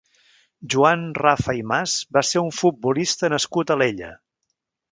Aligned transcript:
Joan 0.73 1.03
Rafa 1.17 1.55
i 1.59 1.61
Mas 1.73 1.93
va 2.17 2.25
ser 2.31 2.43
un 2.43 2.49
futbolista 2.63 3.31
nascut 3.35 3.75
a 3.75 3.77
Alella. 3.81 4.11